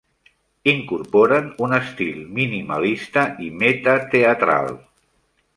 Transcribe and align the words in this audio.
Incorporen 0.71 1.51
un 1.67 1.75
estil 1.81 2.25
minimalista 2.39 3.29
i 3.49 3.53
metateatral. 3.61 4.77